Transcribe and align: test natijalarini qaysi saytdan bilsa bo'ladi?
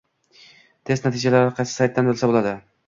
test 0.91 1.05
natijalarini 1.09 1.55
qaysi 1.61 1.79
saytdan 1.79 2.13
bilsa 2.13 2.33
bo'ladi? 2.35 2.59